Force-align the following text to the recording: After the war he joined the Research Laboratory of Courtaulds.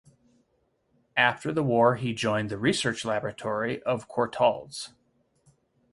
After 1.15 1.53
the 1.53 1.61
war 1.61 1.95
he 1.97 2.11
joined 2.15 2.49
the 2.49 2.57
Research 2.57 3.05
Laboratory 3.05 3.83
of 3.83 4.09
Courtaulds. 4.09 4.93